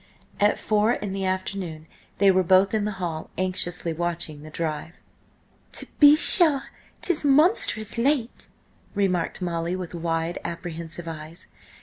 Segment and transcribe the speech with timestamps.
[0.39, 1.85] At four in the afternoon
[2.17, 4.99] they were both in the hall, anxiously watching the drive.
[5.73, 6.63] "To be sure,
[7.03, 8.47] 'tis monstrous late!"
[8.95, 11.49] remarked Molly, with wide, apprehensive eyes.